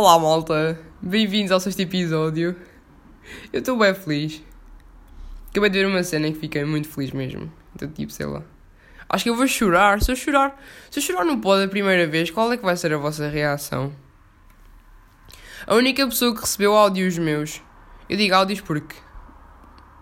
Olá 0.00 0.16
malta, 0.16 0.78
bem-vindos 1.02 1.50
ao 1.50 1.58
sexto 1.58 1.80
episódio. 1.80 2.54
Eu 3.52 3.58
estou 3.58 3.76
bem 3.76 3.92
feliz. 3.92 4.40
Acabei 5.50 5.70
de 5.70 5.78
ver 5.80 5.86
uma 5.88 6.04
cena 6.04 6.28
em 6.28 6.32
que 6.32 6.38
fiquei 6.38 6.64
muito 6.64 6.88
feliz 6.88 7.10
mesmo. 7.10 7.52
Então, 7.74 7.90
tipo, 7.90 8.12
sei 8.12 8.26
lá. 8.26 8.44
Acho 9.08 9.24
que 9.24 9.30
eu 9.30 9.34
vou 9.34 9.48
chorar. 9.48 10.00
Se 10.00 10.12
eu 10.12 10.14
chorar, 10.14 10.56
se 10.88 11.00
eu 11.00 11.02
chorar 11.02 11.24
no 11.24 11.40
pod 11.40 11.64
a 11.64 11.68
primeira 11.68 12.06
vez, 12.06 12.30
qual 12.30 12.52
é 12.52 12.56
que 12.56 12.64
vai 12.64 12.76
ser 12.76 12.92
a 12.92 12.96
vossa 12.96 13.28
reação? 13.28 13.92
A 15.66 15.74
única 15.74 16.06
pessoa 16.06 16.32
que 16.32 16.42
recebeu 16.42 16.76
áudios 16.76 17.18
meus. 17.18 17.60
Eu 18.08 18.16
digo 18.16 18.36
áudios 18.36 18.60
porque. 18.60 18.94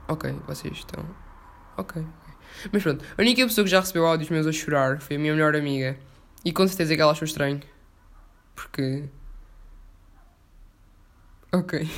Ok, 0.08 0.30
vocês 0.46 0.76
estão. 0.76 1.06
Ok. 1.78 2.04
Mas 2.70 2.82
pronto, 2.82 3.02
a 3.16 3.22
única 3.22 3.42
pessoa 3.46 3.64
que 3.64 3.70
já 3.70 3.80
recebeu 3.80 4.06
áudios 4.06 4.28
meus 4.28 4.46
a 4.46 4.52
chorar 4.52 5.00
foi 5.00 5.16
a 5.16 5.18
minha 5.18 5.32
melhor 5.32 5.56
amiga. 5.56 5.96
E 6.44 6.52
com 6.52 6.68
certeza 6.68 6.94
que 6.94 7.00
ela 7.00 7.12
achou 7.12 7.24
estranho. 7.24 7.62
Porque. 8.54 9.08
Ok. 11.56 11.88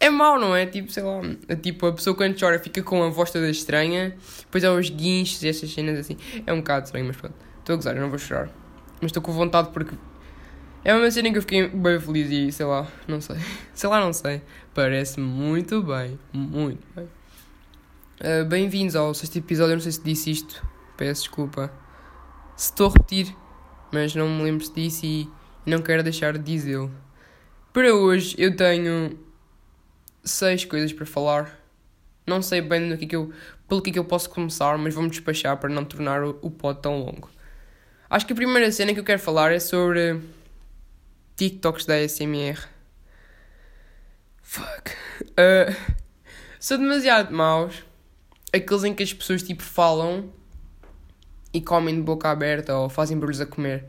É 0.00 0.10
mau, 0.10 0.38
não 0.38 0.54
é? 0.54 0.66
Tipo, 0.66 0.90
sei 0.90 1.02
lá. 1.02 1.20
Tipo, 1.62 1.86
a 1.86 1.92
pessoa 1.92 2.16
quando 2.16 2.38
chora 2.38 2.58
fica 2.58 2.82
com 2.82 3.02
a 3.04 3.08
voz 3.08 3.30
toda 3.30 3.48
estranha. 3.48 4.16
Depois 4.40 4.64
há 4.64 4.72
os 4.72 4.90
guinchos 4.90 5.42
e 5.42 5.48
essas 5.48 5.72
cenas 5.72 5.98
assim. 5.98 6.16
É 6.44 6.52
um 6.52 6.58
bocado 6.58 6.86
estranho, 6.86 7.06
mas 7.06 7.16
pronto. 7.16 7.34
Estou 7.60 7.74
a 7.74 7.76
gozar, 7.76 7.96
eu 7.96 8.02
não 8.02 8.08
vou 8.08 8.18
chorar. 8.18 8.48
Mas 9.00 9.10
estou 9.10 9.22
com 9.22 9.32
vontade 9.32 9.70
porque. 9.72 9.94
É 10.84 10.94
uma 10.94 11.10
cena 11.10 11.30
que 11.30 11.38
eu 11.38 11.42
fiquei 11.42 11.68
bem 11.68 12.00
feliz 12.00 12.30
e 12.30 12.50
sei 12.50 12.66
lá, 12.66 12.86
não 13.06 13.20
sei. 13.20 13.36
Sei 13.74 13.88
lá, 13.88 14.00
não 14.00 14.12
sei. 14.12 14.42
Parece 14.74 15.20
muito 15.20 15.82
bem. 15.82 16.18
Muito 16.32 16.84
bem. 16.94 17.08
Uh, 18.20 18.44
Bem-vindos 18.46 18.96
ao 18.96 19.14
sexto 19.14 19.36
episódio. 19.36 19.72
Eu 19.72 19.76
não 19.76 19.82
sei 19.82 19.92
se 19.92 20.02
disse 20.02 20.30
isto. 20.30 20.66
Peço 20.96 21.22
desculpa. 21.22 21.72
Se 22.56 22.70
estou 22.70 22.88
a 22.88 22.90
repetir, 22.90 23.34
mas 23.92 24.14
não 24.14 24.28
me 24.28 24.42
lembro 24.42 24.64
se 24.64 24.72
disse 24.74 25.06
e 25.06 25.28
não 25.70 25.80
quero 25.80 26.02
deixar 26.02 26.32
de 26.38 26.44
dizê-lo. 26.44 26.90
Para 27.72 27.94
hoje 27.94 28.34
eu 28.38 28.56
tenho 28.56 29.18
seis 30.24 30.64
coisas 30.64 30.92
para 30.92 31.06
falar. 31.06 31.58
Não 32.26 32.42
sei 32.42 32.60
bem 32.60 32.88
do 32.88 32.98
que 32.98 33.04
é 33.04 33.08
que 33.08 33.16
eu, 33.16 33.32
pelo 33.68 33.82
que 33.82 33.90
é 33.90 33.92
que 33.94 33.98
eu 33.98 34.04
posso 34.04 34.28
começar, 34.30 34.76
mas 34.78 34.94
vamos 34.94 35.12
despachar 35.12 35.56
para 35.56 35.70
não 35.70 35.84
tornar 35.84 36.22
o, 36.22 36.38
o 36.42 36.50
pod 36.50 36.80
tão 36.80 36.98
longo. 36.98 37.30
Acho 38.10 38.26
que 38.26 38.32
a 38.32 38.36
primeira 38.36 38.70
cena 38.72 38.94
que 38.94 39.00
eu 39.00 39.04
quero 39.04 39.20
falar 39.20 39.52
é 39.52 39.58
sobre 39.58 40.20
TikToks 41.36 41.86
da 41.86 41.96
SMR. 42.06 42.58
Fuck. 44.42 44.92
Uh, 45.38 45.74
são 46.60 46.78
demasiado 46.78 47.34
maus. 47.34 47.84
Aqueles 48.52 48.84
em 48.84 48.94
que 48.94 49.02
as 49.02 49.12
pessoas 49.12 49.42
tipo 49.42 49.62
falam 49.62 50.32
e 51.52 51.60
comem 51.60 51.94
de 51.94 52.02
boca 52.02 52.30
aberta 52.30 52.76
ou 52.76 52.88
fazem 52.88 53.18
barulhos 53.18 53.40
a 53.40 53.46
comer. 53.46 53.84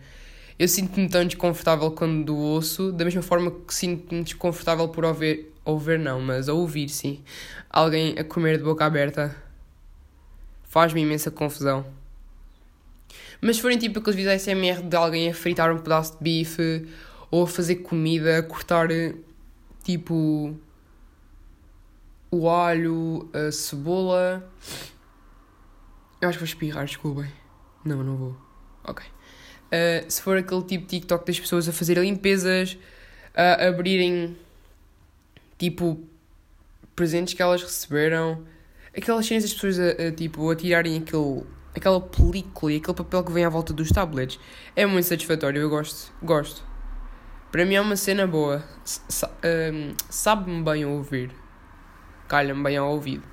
Eu 0.60 0.68
sinto-me 0.68 1.08
tão 1.08 1.24
desconfortável 1.24 1.90
quando 1.92 2.36
ouço, 2.36 2.92
da 2.92 3.06
mesma 3.06 3.22
forma 3.22 3.50
que 3.50 3.74
sinto-me 3.74 4.24
desconfortável 4.24 4.90
por 4.90 5.06
ouvir, 5.06 5.54
ouvir 5.64 5.98
não, 5.98 6.20
mas 6.20 6.50
ouvir 6.50 6.90
sim, 6.90 7.24
alguém 7.70 8.20
a 8.20 8.26
comer 8.26 8.58
de 8.58 8.66
boca 8.66 8.84
aberta. 8.84 9.34
Faz-me 10.64 11.00
imensa 11.00 11.32
confusão. 11.32 11.86
Mas 13.40 13.56
se 13.56 13.62
forem 13.62 13.78
tipo 13.78 14.00
aqueles 14.00 14.18
vídeos 14.18 14.36
ASMR 14.36 14.82
de 14.82 14.98
alguém 14.98 15.30
a 15.30 15.34
fritar 15.34 15.74
um 15.74 15.78
pedaço 15.78 16.18
de 16.18 16.24
bife 16.24 16.86
ou 17.32 17.44
a 17.44 17.48
fazer 17.48 17.78
comida, 17.78 18.40
a 18.40 18.44
cortar 18.44 18.90
tipo 19.82 20.54
o 22.30 22.50
alho, 22.50 23.30
a 23.34 23.50
cebola. 23.50 24.52
Eu 26.20 26.28
acho 26.28 26.38
que 26.38 26.44
vou 26.44 26.50
espirrar, 26.50 26.86
desculpem. 26.86 27.32
Não, 27.86 28.04
não 28.04 28.18
vou. 28.18 28.36
Ok. 28.84 29.06
Uh, 29.70 30.10
se 30.12 30.22
for 30.22 30.38
aquele 30.38 30.64
tipo 30.64 30.84
de 30.86 31.00
TikTok 31.00 31.26
das 31.26 31.40
pessoas 31.40 31.70
a 31.70 31.72
fazerem 31.72 32.04
limpezas, 32.04 32.78
a 33.36 33.68
abrirem 33.68 34.36
tipo 35.58 36.00
presentes 36.96 37.34
que 37.34 37.42
elas 37.42 37.62
receberam, 37.62 38.44
aquelas 38.98 39.26
cenas 39.26 39.44
das 39.44 39.54
pessoas 39.54 39.80
a, 39.80 40.08
a, 40.08 40.12
tipo, 40.12 40.50
a 40.50 40.56
tirarem 40.56 40.98
aquele, 40.98 41.44
aquela 41.76 42.02
película 42.02 42.74
e 42.74 42.78
aquele 42.78 42.98
papel 42.98 43.24
que 43.24 43.32
vem 43.32 43.46
à 43.46 43.50
volta 43.50 43.72
dos 43.72 43.90
tablets, 43.90 44.40
é 44.76 44.86
muito 44.86 45.06
satisfatório. 45.06 45.62
Eu 45.62 45.70
gosto. 45.70 46.12
Gosto. 46.22 46.64
Para 47.52 47.66
mim 47.66 47.76
é 47.76 47.82
uma 47.82 47.96
cena 47.96 48.28
boa. 48.28 48.64
Sa 48.84 49.30
Sabe-me 50.10 50.64
bem 50.64 50.86
ouvir. 50.86 51.32
Calha-me 52.28 52.64
bem 52.64 52.78
ao 52.78 52.92
ouvido. 52.92 53.24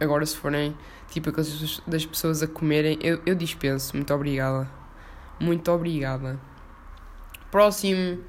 Agora, 0.00 0.26
se 0.26 0.36
forem 0.36 0.76
tipo 1.10 1.30
aquelas 1.30 1.80
das 1.86 2.06
pessoas 2.06 2.42
a 2.42 2.48
comerem, 2.48 2.98
eu, 3.00 3.20
eu 3.24 3.34
dispenso. 3.34 3.94
Muito 3.96 4.12
obrigada. 4.12 4.81
Muito 5.42 5.72
obrigada. 5.72 6.38
Próximo 7.50 8.22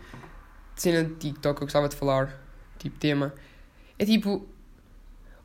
cena 0.76 1.04
de 1.04 1.14
TikTok 1.14 1.58
que 1.58 1.64
eu 1.64 1.68
gostava 1.68 1.88
de 1.88 1.96
falar, 1.96 2.44
tipo 2.80 2.98
tema, 2.98 3.34
é 4.00 4.04
tipo. 4.04 4.48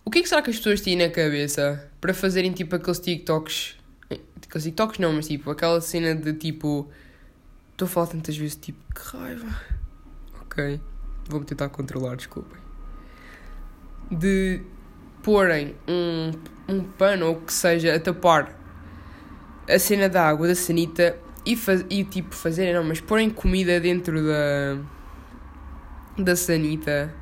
O 0.02 0.10
que 0.10 0.20
é 0.20 0.22
que 0.22 0.28
será 0.28 0.40
que 0.40 0.48
as 0.48 0.56
pessoas 0.56 0.80
têm 0.80 0.96
na 0.96 1.10
cabeça 1.10 1.90
para 2.00 2.14
fazerem 2.14 2.52
tipo 2.52 2.74
aqueles 2.74 2.98
TikToks? 2.98 3.76
Aqueles 4.10 4.64
TikToks 4.64 4.98
não, 4.98 5.12
mas 5.12 5.28
tipo 5.28 5.50
aquela 5.50 5.78
cena 5.82 6.14
de 6.14 6.32
tipo. 6.32 6.88
Estou 7.72 7.84
a 7.84 7.88
falar 7.88 8.06
tantas 8.06 8.34
vezes 8.34 8.56
tipo, 8.56 8.80
que 8.94 9.16
raiva. 9.16 9.60
Ok. 10.40 10.80
Vou-me 11.28 11.44
tentar 11.44 11.68
controlar, 11.68 12.16
desculpem. 12.16 12.58
De 14.10 14.62
porem 15.22 15.76
um, 15.86 16.32
um 16.66 16.82
pano 16.82 17.26
ou 17.26 17.36
que 17.42 17.52
seja 17.52 17.94
a 17.94 18.00
tapar 18.00 18.58
a 19.68 19.78
cena 19.78 20.08
da 20.08 20.26
água 20.26 20.48
da 20.48 20.54
sanita 20.54 21.18
e, 21.48 21.56
faz, 21.56 21.82
e 21.88 22.04
tipo 22.04 22.34
fazerem, 22.34 22.74
não, 22.74 22.84
mas 22.84 23.00
porem 23.00 23.30
comida 23.30 23.80
dentro 23.80 24.22
da 24.22 24.78
da 26.18 26.36
sanita. 26.36 27.14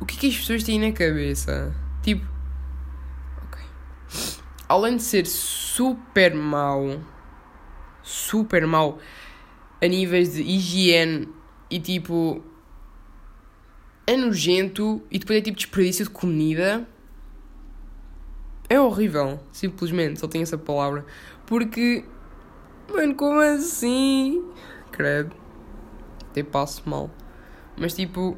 O 0.00 0.04
que 0.04 0.16
é 0.16 0.20
que 0.20 0.26
as 0.28 0.36
pessoas 0.36 0.64
têm 0.64 0.80
na 0.80 0.90
cabeça? 0.90 1.72
Tipo, 2.02 2.26
ok. 3.46 3.62
Além 4.68 4.96
de 4.96 5.04
ser 5.04 5.24
super 5.24 6.34
mau, 6.34 7.00
super 8.02 8.66
mau 8.66 8.98
a 9.80 9.86
níveis 9.86 10.32
de 10.32 10.42
higiene 10.42 11.28
e 11.70 11.78
tipo 11.78 12.42
é 14.04 14.16
nojento 14.16 15.00
e 15.10 15.18
depois 15.20 15.38
é 15.38 15.42
tipo 15.42 15.56
desperdício 15.56 16.06
de 16.06 16.10
comida. 16.10 16.88
É 18.68 18.80
horrível, 18.80 19.38
simplesmente, 19.52 20.18
só 20.18 20.26
tenho 20.26 20.42
essa 20.42 20.58
palavra. 20.58 21.04
Porque, 21.46 22.04
mano, 22.92 23.14
como 23.14 23.40
assim? 23.40 24.44
Credo. 24.92 25.34
Até 26.30 26.42
passo 26.42 26.82
mal. 26.86 27.10
Mas 27.76 27.94
tipo. 27.94 28.36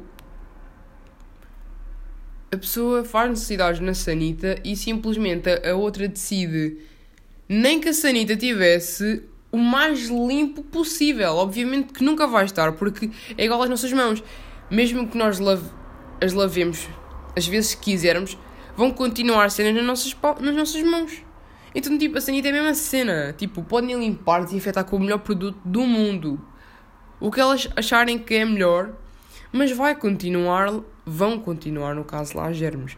A 2.51 2.57
pessoa 2.57 3.03
faz 3.03 3.29
necessidades 3.31 3.79
na 3.79 3.95
sanita 3.95 4.59
e 4.63 4.75
simplesmente 4.75 5.49
a 5.49 5.75
outra 5.75 6.07
decide 6.07 6.77
nem 7.49 7.79
que 7.79 7.89
a 7.89 7.93
sanita 7.93 8.35
tivesse 8.35 9.23
o 9.51 9.57
mais 9.57 10.07
limpo 10.07 10.61
possível. 10.61 11.33
Obviamente 11.33 11.93
que 11.93 12.03
nunca 12.03 12.27
vai 12.27 12.45
estar, 12.45 12.71
porque 12.73 13.09
é 13.37 13.45
igual 13.45 13.63
às 13.63 13.69
nossas 13.69 13.91
mãos. 13.91 14.23
Mesmo 14.69 15.07
que 15.07 15.17
nós 15.17 15.39
lave, 15.39 15.67
as 16.21 16.31
lavemos 16.33 16.87
as 17.35 17.47
vezes 17.47 17.75
que 17.75 17.91
quisermos, 17.91 18.37
vão 18.75 18.91
continuar 18.91 19.49
cenas 19.49 19.73
nas 19.75 19.85
nossas, 19.85 20.15
nas 20.39 20.55
nossas 20.55 20.83
mãos. 20.83 21.21
Então, 21.75 21.97
tipo, 21.97 22.17
a 22.17 22.21
sanita 22.21 22.47
é 22.47 22.51
a 22.51 22.53
mesma 22.53 22.73
cena. 22.73 23.33
Tipo, 23.33 23.63
podem 23.63 23.97
limpar 23.97 24.43
desinfetar 24.43 24.85
com 24.85 24.97
o 24.97 24.99
melhor 24.99 25.19
produto 25.19 25.57
do 25.65 25.81
mundo. 25.81 26.39
O 27.19 27.31
que 27.31 27.39
elas 27.39 27.69
acharem 27.75 28.19
que 28.19 28.35
é 28.35 28.45
melhor, 28.45 28.93
mas 29.51 29.71
vai 29.71 29.95
continuar, 29.95 30.69
vão 31.05 31.39
continuar, 31.39 31.95
no 31.95 32.03
caso 32.03 32.37
lá, 32.37 32.51
germes. 32.51 32.97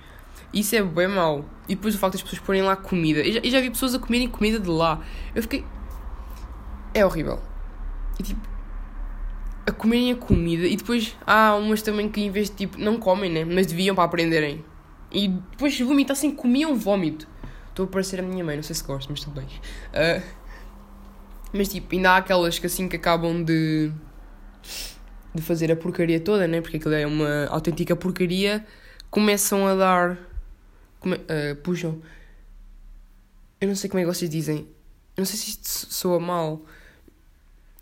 Isso 0.54 0.76
é 0.76 0.82
bem 0.82 1.08
mau. 1.08 1.46
E 1.68 1.76
depois 1.76 1.96
o 1.96 1.98
facto 1.98 2.14
das 2.14 2.24
pessoas 2.24 2.42
porem 2.42 2.62
lá 2.62 2.76
comida. 2.76 3.20
Eu 3.20 3.34
já, 3.34 3.42
já 3.44 3.62
vi 3.62 3.70
pessoas 3.70 3.94
a 3.94 4.00
comerem 4.00 4.30
comida 4.30 4.58
de 4.58 4.70
lá. 4.70 5.02
Eu 5.36 5.42
fiquei. 5.42 5.66
É 6.94 7.06
horrível. 7.06 7.42
E 8.18 8.24
tipo. 8.24 8.40
A 9.68 9.72
comerem 9.72 10.12
a 10.12 10.16
comida 10.16 10.66
e 10.68 10.76
depois 10.76 11.18
há 11.26 11.56
umas 11.56 11.82
também 11.82 12.08
que 12.08 12.22
em 12.22 12.32
vez 12.32 12.50
de 12.50 12.56
tipo. 12.56 12.80
Não 12.80 12.98
comem, 12.98 13.30
né? 13.30 13.44
Mas 13.44 13.68
deviam 13.68 13.96
para 13.96 14.06
aprenderem. 14.06 14.64
E 15.12 15.28
depois 15.28 15.76
se 15.76 15.84
vomitassem, 15.84 16.32
comiam 16.32 16.76
vómito. 16.76 17.28
Estou 17.76 17.84
a 17.84 17.90
parecer 17.90 18.22
a 18.22 18.24
minha 18.24 18.42
mãe, 18.42 18.56
não 18.56 18.64
sei 18.64 18.74
se 18.74 18.82
gosto, 18.86 19.10
mas 19.10 19.20
tudo 19.20 19.42
bem. 19.42 19.50
Uh, 19.92 20.24
mas 21.52 21.68
tipo, 21.68 21.94
ainda 21.94 22.12
há 22.12 22.18
aquelas 22.18 22.58
que 22.58 22.66
assim 22.66 22.88
que 22.88 22.96
acabam 22.96 23.44
de 23.44 23.92
de 25.34 25.42
fazer 25.42 25.70
a 25.70 25.76
porcaria 25.76 26.22
toda, 26.22 26.48
né? 26.48 26.62
Porque 26.62 26.78
aquilo 26.78 26.94
é 26.94 27.06
uma 27.06 27.48
autêntica 27.48 27.94
porcaria. 27.98 28.66
Começam 29.12 29.68
a 29.68 29.76
dar. 29.76 30.18
Come, 31.02 31.16
uh, 31.18 31.56
puxam. 31.64 32.02
Eu 33.60 33.68
não 33.68 33.76
sei 33.76 33.90
como 33.90 34.00
é 34.00 34.06
que 34.06 34.14
vocês 34.14 34.32
dizem. 34.32 34.60
Eu 35.18 35.22
não 35.22 35.26
sei 35.26 35.38
se 35.38 35.50
isto 35.50 35.68
soa 35.94 36.18
mal. 36.18 36.62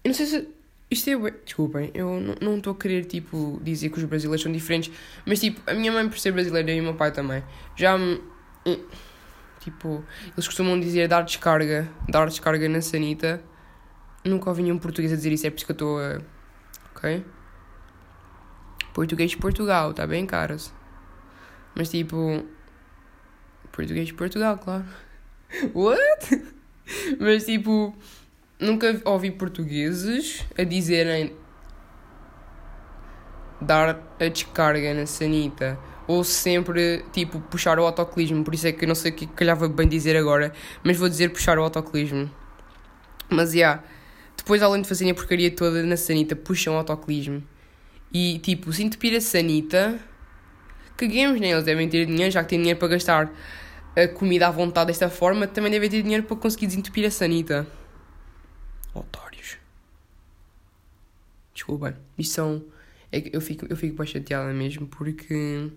Eu 0.03 0.07
não 0.07 0.15
sei 0.15 0.25
se. 0.25 0.47
Isto 0.89 1.11
é. 1.11 1.31
Desculpem, 1.45 1.91
eu 1.93 2.19
não 2.41 2.57
estou 2.57 2.73
a 2.73 2.75
querer, 2.75 3.05
tipo, 3.05 3.61
dizer 3.63 3.89
que 3.89 3.99
os 3.99 4.05
brasileiros 4.05 4.41
são 4.41 4.51
diferentes. 4.51 4.91
Mas, 5.23 5.39
tipo, 5.39 5.61
a 5.69 5.75
minha 5.75 5.91
mãe, 5.91 6.09
por 6.09 6.17
ser 6.17 6.31
brasileira, 6.31 6.71
e 6.71 6.79
o 6.79 6.83
meu 6.83 6.95
pai 6.95 7.11
também, 7.11 7.43
já 7.75 7.95
me. 7.95 8.19
Tipo, 9.63 10.03
eles 10.33 10.45
costumam 10.45 10.77
dizer 10.77 11.07
dar 11.07 11.21
descarga. 11.21 11.89
Dar 12.09 12.27
descarga 12.27 12.67
na 12.67 12.81
sanita. 12.81 13.41
Nunca 14.25 14.49
ouvi 14.49 14.61
nenhum 14.61 14.77
português 14.77 15.13
a 15.13 15.15
dizer 15.15 15.31
isso, 15.31 15.47
é 15.47 15.49
por 15.49 15.55
isso 15.55 15.65
que 15.65 15.71
eu 15.71 15.75
estou 15.75 15.99
a. 15.99 16.21
Ok. 16.93 17.25
Português 18.93 19.31
de 19.31 19.37
Portugal, 19.37 19.91
está 19.91 20.05
bem, 20.05 20.25
caras? 20.25 20.73
Mas 21.73 21.89
tipo. 21.89 22.45
Português 23.71 24.07
de 24.07 24.13
Portugal, 24.13 24.57
claro. 24.57 24.83
What? 25.73 26.43
Mas 27.19 27.45
tipo. 27.45 27.95
Nunca 28.59 29.01
ouvi 29.05 29.31
portugueses 29.31 30.45
a 30.57 30.63
dizerem 30.63 31.35
dar 33.59 33.99
a 34.19 34.27
descarga 34.27 34.93
na 34.93 35.05
sanita 35.05 35.77
ou 36.07 36.23
sempre 36.23 37.03
tipo 37.11 37.39
puxar 37.39 37.79
o 37.79 37.85
autocolismo, 37.85 38.43
por 38.43 38.53
isso 38.53 38.67
é 38.67 38.71
que 38.71 38.83
eu 38.83 38.87
não 38.87 38.95
sei 38.95 39.11
o 39.11 39.15
que 39.15 39.27
calhava 39.27 39.67
bem 39.67 39.87
dizer 39.87 40.15
agora, 40.15 40.53
mas 40.83 40.97
vou 40.97 41.09
dizer 41.09 41.29
puxar 41.29 41.57
o 41.57 41.63
autocolismo. 41.63 42.29
Mas 43.29 43.51
já, 43.51 43.57
yeah, 43.57 43.83
depois 44.37 44.61
além 44.61 44.81
de 44.81 44.87
fazerem 44.87 45.11
a 45.11 45.15
porcaria 45.15 45.49
toda 45.49 45.83
na 45.83 45.97
sanita, 45.97 46.35
puxam 46.35 46.75
o 46.75 46.77
autocolismo. 46.77 47.43
E 48.13 48.39
tipo, 48.39 48.71
se 48.71 48.83
entupir 48.83 49.15
a 49.15 49.21
sanita, 49.21 49.99
caguemos, 50.95 51.39
né? 51.39 51.51
Eles 51.51 51.63
devem 51.63 51.89
ter 51.89 52.05
dinheiro, 52.05 52.31
já 52.31 52.43
que 52.43 52.49
têm 52.49 52.59
dinheiro 52.59 52.77
para 52.77 52.89
gastar 52.89 53.31
a 53.95 54.07
comida 54.07 54.47
à 54.47 54.51
vontade 54.51 54.87
desta 54.87 55.09
forma, 55.09 55.47
também 55.47 55.71
devem 55.71 55.89
ter 55.89 56.01
dinheiro 56.01 56.23
para 56.23 56.35
conseguir 56.35 56.67
desentupir 56.67 57.05
a 57.05 57.11
sanita. 57.11 57.67
Otários. 58.93 59.57
Desculpem, 61.53 61.93
isto 62.17 62.33
são. 62.33 62.63
É 63.11 63.21
que 63.21 63.35
eu 63.35 63.41
fico, 63.41 63.65
eu 63.69 63.75
fico 63.75 63.95
bem 63.95 64.07
chateada 64.07 64.51
mesmo 64.53 64.87
porque. 64.87 65.71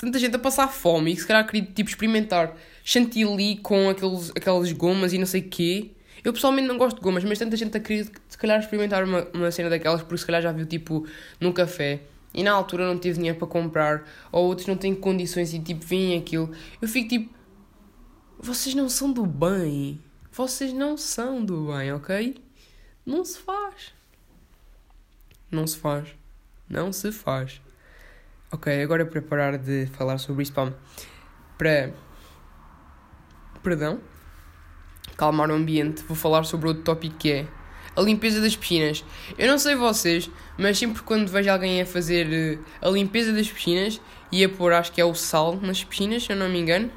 Tanta 0.00 0.18
gente 0.18 0.34
a 0.34 0.38
passar 0.38 0.66
fome 0.68 1.12
e 1.12 1.14
que 1.14 1.20
se 1.20 1.26
calhar 1.26 1.46
queria 1.46 1.62
tipo 1.62 1.90
experimentar 1.90 2.56
chantilly 2.82 3.58
com 3.58 3.90
aqueles, 3.90 4.30
aquelas 4.30 4.72
gomas 4.72 5.12
e 5.12 5.18
não 5.18 5.26
sei 5.26 5.42
o 5.42 5.48
quê. 5.48 5.90
Eu 6.24 6.32
pessoalmente 6.32 6.66
não 6.66 6.78
gosto 6.78 6.96
de 6.96 7.02
gomas, 7.02 7.22
mas 7.22 7.38
tanta 7.38 7.54
gente 7.54 7.76
a 7.76 7.80
querer 7.80 8.10
se 8.26 8.38
calhar 8.38 8.58
experimentar 8.58 9.04
uma, 9.04 9.28
uma 9.34 9.50
cena 9.50 9.68
daquelas 9.68 10.00
porque 10.00 10.16
se 10.16 10.24
calhar 10.24 10.40
já 10.40 10.52
viu 10.52 10.64
tipo 10.64 11.06
no 11.38 11.52
café 11.52 12.00
e 12.32 12.42
na 12.42 12.50
altura 12.52 12.86
não 12.86 12.98
tive 12.98 13.16
dinheiro 13.16 13.38
para 13.38 13.46
comprar 13.46 14.08
ou 14.32 14.46
outros 14.46 14.66
não 14.66 14.76
têm 14.76 14.94
condições 14.94 15.52
e 15.52 15.58
tipo 15.58 15.84
vêm 15.84 16.16
aquilo. 16.16 16.50
Eu 16.80 16.88
fico 16.88 17.08
tipo. 17.10 17.34
Vocês 18.38 18.74
não 18.74 18.88
são 18.88 19.12
do 19.12 19.26
bem. 19.26 20.00
Vocês 20.32 20.72
não 20.72 20.96
são 20.96 21.44
do 21.44 21.66
bem, 21.66 21.92
ok? 21.92 22.42
Não 23.04 23.22
se 23.22 23.38
faz. 23.38 23.92
Não 25.50 25.66
se 25.66 25.76
faz. 25.76 26.08
Não 26.66 26.90
se 26.90 27.12
faz. 27.12 27.60
Ok, 28.52 28.82
agora 28.82 29.06
para 29.06 29.22
parar 29.22 29.58
de 29.58 29.86
falar 29.86 30.18
sobre 30.18 30.42
isso, 30.42 30.52
para. 31.56 31.94
Perdão? 33.62 34.00
Calmar 35.16 35.50
o 35.50 35.54
ambiente, 35.54 36.02
vou 36.02 36.16
falar 36.16 36.44
sobre 36.44 36.68
outro 36.68 36.82
tópico 36.82 37.16
que 37.16 37.30
é 37.30 37.48
a 37.94 38.00
limpeza 38.00 38.40
das 38.40 38.56
piscinas. 38.56 39.04
Eu 39.38 39.46
não 39.46 39.58
sei 39.58 39.74
vocês, 39.74 40.30
mas 40.58 40.78
sempre 40.78 41.02
quando 41.02 41.28
vejo 41.28 41.50
alguém 41.50 41.80
a 41.80 41.86
fazer 41.86 42.32
eh, 42.32 42.58
a 42.80 42.88
limpeza 42.88 43.32
das 43.32 43.50
piscinas 43.50 44.00
e 44.32 44.44
a 44.44 44.48
pôr, 44.48 44.72
acho 44.72 44.90
que 44.92 45.00
é 45.00 45.04
o 45.04 45.14
sal 45.14 45.56
nas 45.60 45.84
piscinas, 45.84 46.24
se 46.24 46.32
eu 46.32 46.36
não 46.36 46.48
me 46.48 46.58
engano. 46.58 46.90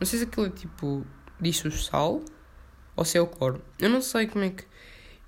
Não 0.00 0.06
sei 0.06 0.18
se 0.18 0.24
aquilo 0.24 0.46
é 0.46 0.50
tipo. 0.50 1.06
Diz 1.40 1.64
o 1.64 1.70
sal 1.70 2.22
ou 2.96 3.04
se 3.04 3.16
é 3.16 3.20
o 3.20 3.26
cloro. 3.26 3.62
Eu 3.78 3.88
não 3.88 4.02
sei 4.02 4.26
como 4.26 4.44
é 4.44 4.50
que. 4.50 4.64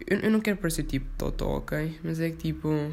Eu, 0.07 0.19
eu 0.21 0.31
não 0.31 0.41
quero 0.41 0.57
parecer 0.57 0.83
tipo 0.83 1.07
totó, 1.17 1.59
ok? 1.59 1.99
Mas 2.03 2.21
é 2.21 2.31
que 2.31 2.37
tipo. 2.37 2.93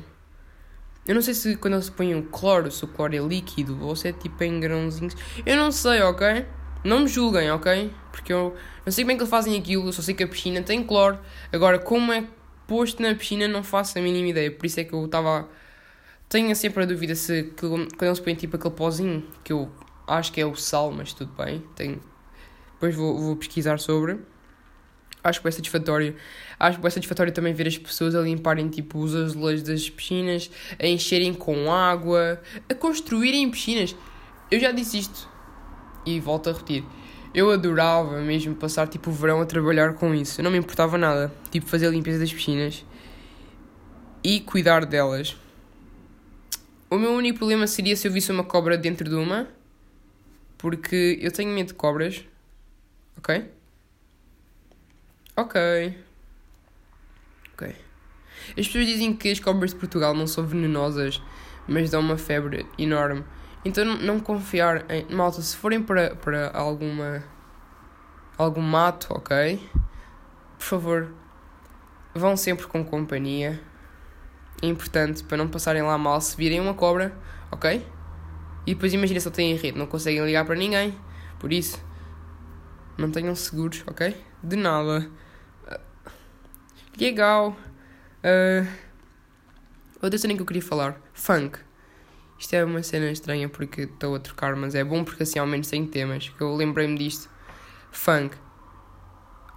Eu 1.10 1.16
não 1.16 1.24
sei 1.24 1.34
se 1.34 1.56
quando 1.56 1.82
se 1.82 1.92
põe 1.92 2.14
o 2.14 2.22
cloro, 2.22 2.70
se 2.70 2.86
o 2.86 2.88
cloro 2.88 3.16
é 3.16 3.18
líquido 3.18 3.84
ou 3.84 3.96
se 3.96 4.10
é 4.10 4.14
tipo 4.14 4.44
em 4.44 4.60
grãozinhos. 4.60 5.16
Eu 5.44 5.58
não 5.58 5.72
sei, 5.72 6.04
ok? 6.04 6.46
Não 6.84 7.00
me 7.00 7.08
julguem, 7.08 7.50
ok? 7.50 7.92
Porque 8.12 8.32
eu 8.32 8.56
não 8.86 8.94
sei 8.94 9.04
bem 9.04 9.18
que 9.18 9.24
eles 9.24 9.30
fazem 9.32 9.58
aquilo, 9.58 9.92
só 9.92 10.04
sei 10.04 10.14
que 10.14 10.24
a 10.24 10.28
piscina 10.28 10.62
tem 10.62 10.84
cloro. 10.84 11.18
Agora, 11.52 11.80
como 11.80 12.14
é 12.14 12.28
posto 12.68 13.02
na 13.02 13.16
piscina, 13.16 13.48
não 13.48 13.64
faço 13.64 13.98
a 13.98 14.02
mínima 14.04 14.28
ideia. 14.28 14.52
Por 14.52 14.68
isso 14.68 14.80
é 14.80 14.84
que 14.84 14.94
eu 14.94 15.04
estava. 15.04 15.50
Tenho 16.30 16.56
sempre 16.56 16.84
a 16.84 16.86
dúvida 16.86 17.16
se 17.16 17.56
quando 17.60 17.90
eles 18.00 18.20
põem 18.20 18.36
tipo 18.36 18.58
aquele 18.58 18.76
pozinho, 18.76 19.26
que 19.44 19.52
eu 19.52 19.68
acho 20.06 20.32
que 20.32 20.40
é 20.40 20.46
o 20.46 20.56
sal, 20.56 20.92
mas 20.92 21.12
tudo 21.12 21.34
bem. 21.34 21.64
Tenho... 21.76 22.00
Depois 22.74 22.94
vou, 22.94 23.18
vou 23.18 23.36
pesquisar 23.36 23.80
sobre. 23.80 24.20
Acho 25.24 25.46
é 25.48 25.52
satisfatório. 25.52 26.16
Acho 26.60 26.86
é 26.86 26.90
satisfatório 26.90 27.34
também 27.34 27.54
ver 27.54 27.68
as 27.68 27.78
pessoas 27.78 28.16
a 28.16 28.22
limparem 28.22 28.70
tipo 28.70 29.00
os 29.00 29.16
azulejos 29.16 29.64
das 29.64 29.90
piscinas, 29.90 30.50
a 30.80 30.88
encherem 30.88 31.34
com 31.34 31.72
água, 31.72 32.42
a 32.70 32.74
construírem 32.74 33.50
piscinas. 33.50 33.96
Eu 34.50 34.60
já 34.60 34.72
disse 34.72 35.00
isto 35.00 35.28
e 36.06 36.20
volto 36.20 36.50
a 36.50 36.54
repetir. 36.54 36.84
Eu 37.34 37.52
adorava 37.52 38.20
mesmo 38.22 38.56
passar 38.56 38.88
tipo 38.88 39.10
o 39.10 39.14
verão 39.14 39.42
a 39.42 39.46
trabalhar 39.46 39.94
com 39.94 40.16
isso. 40.16 40.40
Eu 40.40 40.44
não 40.44 40.52
me 40.52 40.58
importava 40.58 40.98
nada. 40.98 41.32
Tipo 41.52 41.68
fazer 41.68 41.88
a 41.88 41.92
limpeza 41.92 42.20
das 42.20 42.34
piscinas 42.34 42.84
e 44.24 44.40
cuidar 44.40 44.86
delas. 44.86 45.36
O 46.90 46.98
meu 46.98 47.12
único 47.12 47.38
problema 47.38 47.68
seria 47.68 47.96
se 47.96 48.08
eu 48.08 48.12
visse 48.12 48.32
uma 48.32 48.44
cobra 48.44 48.78
dentro 48.78 49.08
de 49.08 49.16
uma. 49.16 49.48
Porque 50.58 51.20
eu 51.22 51.32
tenho 51.32 51.54
medo 51.54 51.68
de 51.68 51.74
cobras. 51.76 52.24
Ok? 53.18 53.59
Ok. 55.40 55.98
Ok. 57.54 57.76
As 58.50 58.68
pessoas 58.68 58.86
dizem 58.86 59.16
que 59.16 59.32
as 59.32 59.40
cobras 59.40 59.72
de 59.72 59.78
Portugal 59.78 60.14
não 60.14 60.28
são 60.28 60.46
venenosas, 60.46 61.22
mas 61.66 61.90
dão 61.90 62.02
uma 62.02 62.18
febre 62.18 62.66
enorme. 62.78 63.24
Então 63.64 63.86
não 63.86 64.20
confiar 64.20 64.86
em. 64.92 65.06
Malta, 65.16 65.42
se 65.42 65.56
forem 65.56 65.82
para, 65.82 66.14
para 66.18 66.52
alguma. 66.52 67.24
algum 68.38 68.60
mato, 68.60 69.14
ok? 69.14 69.62
Por 70.58 70.66
favor, 70.66 71.14
vão 72.14 72.36
sempre 72.36 72.68
com 72.68 72.84
companhia. 72.84 73.62
É 74.62 74.68
importante 74.68 75.24
para 75.24 75.38
não 75.38 75.48
passarem 75.48 75.84
lá 75.84 75.98
mal 75.98 76.20
se 76.20 76.36
virem 76.36 76.60
uma 76.60 76.74
cobra, 76.74 77.18
ok? 77.50 77.88
E 78.68 78.74
depois 78.74 78.94
imagina 78.94 79.22
eu 79.24 79.32
têm 79.32 79.56
rede, 79.56 79.80
não 79.80 79.88
conseguem 79.88 80.26
ligar 80.26 80.44
para 80.44 80.56
ninguém. 80.56 80.94
Por 81.40 81.54
isso, 81.54 81.82
mantenham 82.98 83.34
seguros, 83.36 83.86
ok? 83.88 84.14
De 84.44 84.58
nada. 84.58 85.10
Legal. 87.00 87.56
Uh, 88.22 88.68
outra 90.02 90.20
cena 90.20 90.36
que 90.36 90.42
eu 90.42 90.46
queria 90.46 90.62
falar: 90.62 91.02
funk. 91.14 91.58
Isto 92.38 92.54
é 92.56 92.64
uma 92.64 92.84
cena 92.84 93.10
estranha 93.10 93.48
porque 93.48 93.82
estou 93.82 94.16
a 94.16 94.20
trocar, 94.20 94.56
mas 94.56 94.76
é 94.76 94.84
bom 94.84 95.04
porque 95.04 95.24
assim 95.24 95.40
ao 95.40 95.48
menos 95.48 95.68
tem 95.68 95.86
temas. 95.86 96.30
Que 96.30 96.42
eu 96.42 96.56
lembrei-me 96.56 96.98
disto. 96.98 97.30
Funk. 97.92 98.36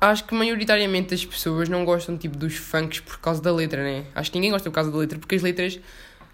Acho 0.00 0.25
que 0.25 0.35
maioritariamente 0.35 1.15
as 1.15 1.25
pessoas 1.25 1.69
não 1.69 1.85
gostam 1.85 2.17
tipo 2.17 2.37
dos 2.37 2.56
funks 2.56 3.00
por 3.00 3.19
causa 3.19 3.41
da 3.41 3.53
letra, 3.53 3.83
né? 3.83 4.06
Acho 4.15 4.31
que 4.31 4.39
ninguém 4.39 4.50
gosta 4.50 4.69
por 4.69 4.75
causa 4.75 4.91
da 4.91 4.99
letra 4.99 5.19
porque 5.19 5.37
as 5.37 5.43
letras 5.43 5.81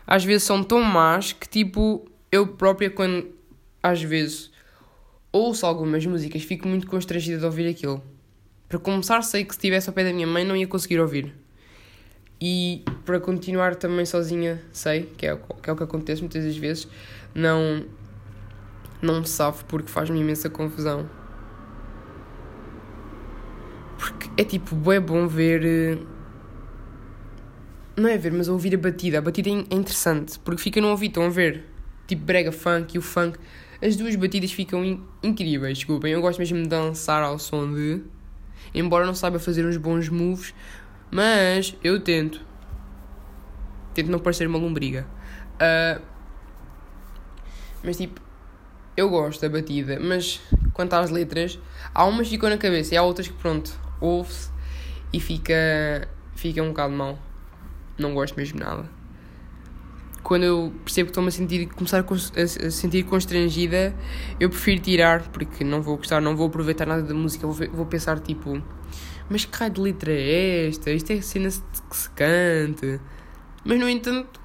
às 0.07 0.25
vezes 0.25 0.45
são 0.45 0.63
tão 0.63 0.81
más 0.83 1.33
que 1.33 1.47
tipo 1.47 2.11
eu 2.33 2.47
própria 2.47 2.89
quando 2.89 3.31
às 3.83 4.03
vezes 4.03 4.51
ouço 5.31 5.67
algumas 5.67 6.05
músicas 6.07 6.43
fico 6.43 6.67
muito 6.67 6.87
constrangida 6.87 7.39
de 7.39 7.45
ouvir 7.45 7.69
aquilo. 7.69 8.03
Para 8.69 8.79
começar, 8.79 9.23
sei 9.23 9.45
que 9.45 9.53
se 9.53 9.59
estivesse 9.59 9.89
ao 9.89 9.95
pé 9.95 10.05
da 10.05 10.13
minha 10.13 10.27
mãe 10.27 10.45
não 10.45 10.55
ia 10.55 10.67
conseguir 10.67 11.01
ouvir. 11.01 11.35
E 12.41 12.85
para 13.05 13.19
continuar 13.19 13.75
também 13.75 14.05
sozinha, 14.05 14.63
sei 14.73 15.05
que 15.17 15.27
é, 15.27 15.37
que 15.37 15.71
é 15.71 15.73
o 15.73 15.77
que 15.77 15.83
acontece 15.83 16.21
muitas 16.21 16.45
das 16.45 16.57
vezes, 16.57 16.87
não, 17.35 17.85
não 19.01 19.21
me 19.21 19.27
safo 19.27 19.65
porque 19.65 19.91
faz-me 19.91 20.21
imensa 20.21 20.51
confusão. 20.51 21.09
Porque 23.99 24.31
é 24.37 24.45
tipo, 24.45 24.93
é 24.93 25.01
bom 25.01 25.27
ver. 25.27 25.65
Eh, 25.65 25.99
não 27.97 28.09
é 28.09 28.17
ver, 28.17 28.33
mas 28.33 28.49
ouvir 28.49 28.75
a 28.75 28.79
batida. 28.79 29.19
A 29.19 29.21
batida 29.21 29.49
é 29.49 29.53
interessante 29.75 30.39
porque 30.39 30.63
fica 30.63 30.81
no 30.81 30.89
ouvido, 30.89 31.11
estão 31.13 31.25
a 31.25 31.29
ver? 31.31 31.65
Tipo, 32.07 32.25
brega 32.25 32.53
funk 32.53 32.95
e 32.95 32.99
o 32.99 33.03
funk. 33.03 33.39
As 33.83 33.97
duas 33.97 34.15
batidas 34.15 34.53
ficam 34.53 34.85
in 34.85 35.03
incríveis, 35.23 35.79
desculpem. 35.79 36.13
Eu 36.13 36.21
gosto 36.21 36.39
mesmo 36.39 36.63
de 36.63 36.69
dançar 36.69 37.23
ao 37.23 37.39
som 37.39 37.73
de. 37.73 38.03
Embora 38.75 39.07
não 39.07 39.15
saiba 39.15 39.39
fazer 39.39 39.65
uns 39.65 39.77
bons 39.77 40.09
moves, 40.09 40.55
mas 41.11 41.75
eu 41.83 42.01
tento. 42.01 42.41
Tento 43.95 44.11
não 44.11 44.19
parecer 44.19 44.47
uma 44.47 44.59
lombriga. 44.59 45.07
Uh, 45.55 46.01
mas 47.83 47.97
tipo, 47.97 48.21
eu 48.97 49.09
gosto 49.09 49.41
da 49.41 49.49
batida, 49.49 49.99
mas 50.01 50.41
quanto 50.73 50.95
às 50.95 51.11
letras, 51.11 51.59
há 51.95 52.05
umas 52.05 52.27
que 52.27 52.35
ficam 52.35 52.51
na 52.51 52.59
cabeça 52.59 52.95
e 52.95 52.97
há 52.97 53.03
outras 53.03 53.29
que 53.29 53.35
pronto, 53.35 53.73
ouve-se 54.01 54.51
e 55.13 55.21
fica, 55.21 56.09
fica 56.35 56.63
um 56.63 56.69
bocado 56.69 56.93
mal. 56.93 57.19
Não 57.97 58.15
gosto 58.15 58.37
mesmo 58.37 58.61
nada. 58.61 58.89
Quando 60.29 60.43
eu 60.43 60.75
percebo 60.85 61.07
que 61.07 61.13
estou-me 61.13 61.29
a 61.31 61.33
sentir, 61.33 61.67
começar 61.69 62.05
a 62.05 62.71
sentir 62.71 63.03
constrangida, 63.05 63.97
eu 64.39 64.51
prefiro 64.51 64.79
tirar, 64.83 65.27
porque 65.29 65.65
não 65.65 65.81
vou 65.81 65.97
gostar, 65.97 66.21
não 66.21 66.37
vou 66.37 66.49
aproveitar 66.49 66.85
nada 66.85 67.03
da 67.03 67.15
música, 67.15 67.47
vou, 67.47 67.67
vou 67.71 67.87
pensar 67.87 68.21
tipo, 68.21 68.63
mas 69.31 69.47
que 69.47 69.57
raio 69.57 69.73
de 69.73 69.81
letra 69.81 70.13
é 70.13 70.69
esta? 70.69 70.91
Isto 70.91 71.15
é 71.15 71.23
cena 71.23 71.49
que 71.49 71.97
se 71.97 72.11
cante. 72.11 73.01
Mas 73.65 73.81
no 73.81 73.89
entanto. 73.89 74.39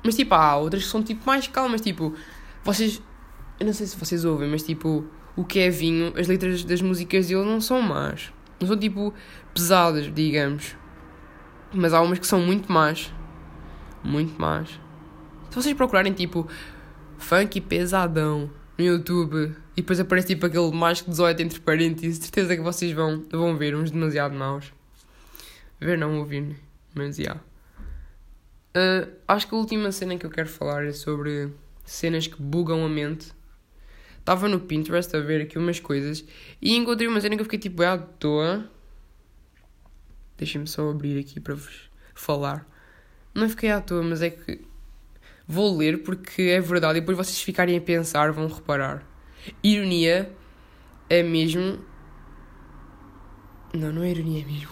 Mas 0.00 0.14
tipo, 0.14 0.32
há 0.32 0.56
outras 0.56 0.84
que 0.84 0.88
são 0.88 1.02
tipo 1.02 1.26
mais 1.26 1.48
calmas. 1.48 1.80
Tipo, 1.80 2.14
vocês. 2.62 3.02
Eu 3.58 3.66
não 3.66 3.72
sei 3.72 3.88
se 3.88 3.96
vocês 3.96 4.24
ouvem, 4.24 4.48
mas 4.48 4.62
tipo, 4.62 5.04
o 5.34 5.44
que 5.44 5.58
é 5.58 5.70
vinho, 5.70 6.12
as 6.16 6.28
letras 6.28 6.62
das 6.62 6.80
músicas 6.80 7.26
dele 7.26 7.44
não 7.44 7.60
são 7.60 7.82
más. 7.82 8.32
Não 8.60 8.68
são 8.68 8.76
tipo 8.76 9.12
pesadas, 9.52 10.08
digamos. 10.14 10.76
Mas 11.74 11.92
há 11.92 12.00
umas 12.00 12.20
que 12.20 12.26
são 12.28 12.38
muito 12.40 12.70
más. 12.72 13.12
Muito 14.04 14.40
más. 14.40 14.68
Se 15.50 15.56
vocês 15.56 15.76
procurarem 15.76 16.12
tipo 16.12 16.48
funk 17.18 17.60
pesadão 17.60 18.50
no 18.76 18.84
YouTube 18.84 19.54
e 19.76 19.82
depois 19.82 20.00
aparece 20.00 20.28
tipo 20.28 20.46
aquele 20.46 20.72
mais 20.72 21.00
que 21.00 21.10
18 21.10 21.42
entre 21.42 21.60
parênteses, 21.60 22.18
certeza 22.18 22.56
que 22.56 22.62
vocês 22.62 22.92
vão, 22.92 23.24
vão 23.30 23.56
ver 23.56 23.76
uns 23.76 23.90
demasiado 23.90 24.34
maus. 24.34 24.72
Ver 25.80 25.98
não 25.98 26.18
ouvir, 26.18 26.56
mas 26.94 27.16
já. 27.16 27.22
Yeah. 27.22 27.42
Uh, 28.74 29.12
acho 29.28 29.46
que 29.46 29.54
a 29.54 29.58
última 29.58 29.92
cena 29.92 30.16
que 30.16 30.24
eu 30.24 30.30
quero 30.30 30.48
falar 30.48 30.86
é 30.86 30.92
sobre 30.92 31.52
cenas 31.84 32.26
que 32.26 32.40
bugam 32.40 32.84
a 32.84 32.88
mente. 32.88 33.32
Estava 34.18 34.48
no 34.48 34.60
Pinterest 34.60 35.14
a 35.14 35.20
ver 35.20 35.42
aqui 35.42 35.58
umas 35.58 35.80
coisas 35.80 36.24
e 36.60 36.76
encontrei 36.76 37.08
uma 37.08 37.20
cena 37.20 37.34
que 37.34 37.40
eu 37.40 37.44
fiquei 37.44 37.58
tipo, 37.58 37.82
é 37.82 37.88
à 37.88 37.98
toa. 37.98 38.70
Deixem-me 40.38 40.66
só 40.66 40.88
abrir 40.88 41.18
aqui 41.18 41.38
para 41.40 41.54
vos 41.54 41.90
falar. 42.14 42.66
Não 43.34 43.48
fiquei 43.48 43.70
à 43.70 43.80
toa, 43.80 44.02
mas 44.02 44.20
é 44.20 44.30
que 44.30 44.60
vou 45.46 45.76
ler 45.76 46.02
porque 46.02 46.42
é 46.42 46.60
verdade 46.60 46.98
e 46.98 47.00
depois 47.00 47.16
vocês 47.16 47.40
ficarem 47.40 47.76
a 47.76 47.80
pensar 47.80 48.30
vão 48.32 48.46
reparar. 48.46 49.06
Ironia 49.62 50.30
é 51.08 51.22
mesmo. 51.22 51.78
Não, 53.74 53.92
não 53.92 54.02
é 54.02 54.10
ironia 54.10 54.44
mesmo. 54.44 54.70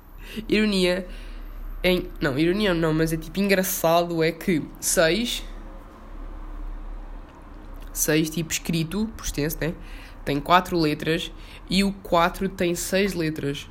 ironia 0.48 1.06
em. 1.84 2.10
Não, 2.20 2.38
ironia 2.38 2.74
não, 2.74 2.94
mas 2.94 3.12
é 3.12 3.16
tipo 3.16 3.38
engraçado 3.40 4.22
é 4.22 4.32
que 4.32 4.62
6. 4.80 5.44
6 7.92 8.30
tipo 8.30 8.52
escrito, 8.52 9.06
por 9.16 9.24
extenso, 9.24 9.58
né? 9.60 9.74
Tem 10.24 10.40
4 10.40 10.78
letras 10.78 11.32
e 11.68 11.82
o 11.82 11.92
4 11.92 12.48
tem 12.48 12.74
6 12.74 13.14
letras. 13.14 13.68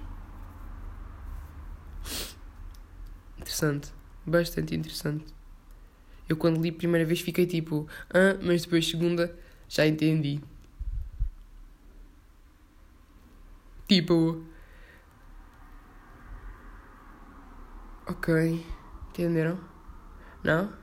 Interessante. 3.38 3.97
Bastante 4.28 4.76
interessante. 4.76 5.26
Eu 6.28 6.36
quando 6.36 6.62
li 6.62 6.70
a 6.70 6.74
primeira 6.74 7.06
vez 7.06 7.22
fiquei 7.22 7.46
tipo, 7.46 7.88
ah, 8.10 8.38
mas 8.44 8.64
depois 8.64 8.86
segunda 8.86 9.34
já 9.70 9.88
entendi. 9.88 10.42
Tipo. 13.88 14.44
Ok. 18.06 18.66
Entenderam? 19.10 19.58
Não? 20.44 20.74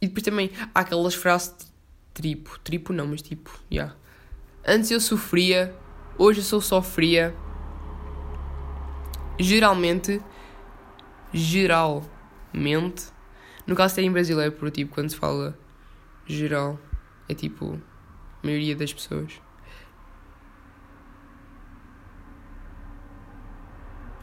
E 0.00 0.06
depois 0.06 0.22
também 0.22 0.52
há 0.72 0.80
aquelas 0.80 1.14
frases 1.14 1.52
tripo. 2.12 2.60
Tripo 2.60 2.92
não, 2.92 3.08
mas 3.08 3.22
tipo, 3.22 3.50
já. 3.68 3.76
Yeah. 3.76 3.96
Antes 4.66 4.90
eu 4.92 5.00
sofria, 5.00 5.74
hoje 6.16 6.40
eu 6.40 6.44
sou 6.44 6.60
só 6.60 6.80
fria. 6.80 7.34
Geralmente 9.38 10.20
geralmente. 11.34 13.12
No 13.66 13.74
caso, 13.74 13.96
tem 13.96 14.06
em 14.06 14.12
brasileiro, 14.12 14.52
por 14.52 14.70
tipo, 14.70 14.94
quando 14.94 15.10
se 15.10 15.16
fala 15.16 15.58
geral, 16.26 16.78
é 17.28 17.34
tipo 17.34 17.78
a 18.42 18.46
maioria 18.46 18.76
das 18.76 18.92
pessoas. 18.92 19.40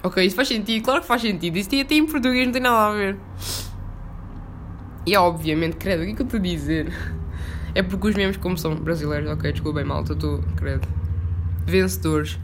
Ok, 0.03 0.23
isso 0.25 0.35
faz 0.35 0.47
sentido, 0.47 0.83
claro 0.83 1.01
que 1.01 1.07
faz 1.07 1.21
sentido. 1.21 1.57
Isso 1.57 1.69
até 1.79 1.95
em 1.95 2.05
português 2.05 2.45
não 2.45 2.53
tem 2.53 2.61
nada 2.61 2.87
a 2.87 2.93
ver. 2.93 3.17
E 5.05 5.15
obviamente, 5.15 5.75
credo, 5.77 6.01
o 6.01 6.05
que 6.05 6.11
é 6.11 6.15
que 6.15 6.21
eu 6.21 6.25
estou 6.25 6.39
a 6.39 6.43
dizer? 6.43 6.91
É 7.73 7.81
porque 7.81 8.09
os 8.09 8.15
memes, 8.15 8.35
como 8.35 8.57
são 8.57 8.75
brasileiros, 8.75 9.31
ok, 9.31 9.49
desculpem 9.49 9.85
malta, 9.85 10.11
estou, 10.11 10.43
credo. 10.57 10.85
Vencedores 11.65 12.37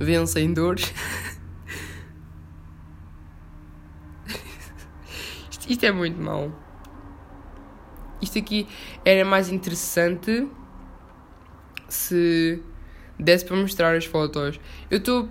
vencem 0.00 0.52
dores. 0.52 0.92
Isto 5.68 5.86
é 5.86 5.92
muito 5.92 6.20
mau. 6.20 6.52
Isto 8.20 8.38
aqui 8.38 8.68
era 9.04 9.24
mais 9.24 9.48
interessante 9.48 10.48
se 11.88 12.62
desse 13.18 13.44
para 13.44 13.56
mostrar 13.56 13.96
as 13.96 14.04
fotos. 14.04 14.58
Eu 14.90 14.98
estou. 14.98 15.28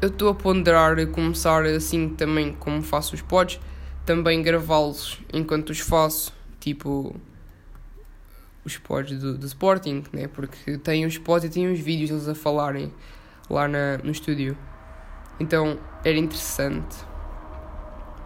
Eu 0.00 0.08
estou 0.08 0.28
a 0.28 0.34
ponderar 0.34 0.98
a 0.98 1.06
começar 1.06 1.64
assim 1.64 2.10
também, 2.10 2.52
como 2.52 2.82
faço 2.82 3.14
os 3.14 3.22
pods, 3.22 3.58
também 4.04 4.42
gravá-los 4.42 5.18
enquanto 5.32 5.70
os 5.70 5.80
faço, 5.80 6.34
tipo 6.60 7.18
os 8.64 8.76
pods 8.76 9.18
do, 9.18 9.38
do 9.38 9.46
Sporting, 9.46 10.04
né? 10.12 10.28
Porque 10.28 10.76
tem 10.78 11.06
os 11.06 11.16
pods 11.16 11.48
e 11.48 11.52
tem 11.52 11.72
os 11.72 11.78
vídeos 11.78 12.10
deles 12.10 12.28
a 12.28 12.34
falarem 12.34 12.92
lá 13.48 13.66
na, 13.66 13.98
no 13.98 14.10
estúdio. 14.10 14.56
Então 15.40 15.78
era 16.04 16.18
interessante 16.18 17.13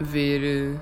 ver. 0.00 0.42
Eh, 0.44 0.80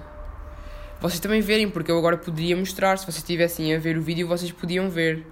vocês 1.00 1.20
também 1.20 1.40
verem, 1.40 1.70
porque 1.70 1.90
eu 1.90 1.99
agora 1.99 2.16
poderia 2.16 2.56
mostrar. 2.56 2.96
Se 2.99 3.04
vocês 3.04 3.18
estivessem 3.18 3.75
a 3.75 3.78
ver 3.78 3.96
o 3.96 4.02
vídeo, 4.02 4.26
vocês 4.26 4.50
podiam 4.52 4.88
ver. 4.88 5.26